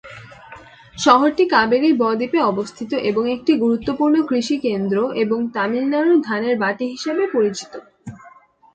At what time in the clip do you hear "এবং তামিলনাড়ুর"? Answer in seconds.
5.23-6.17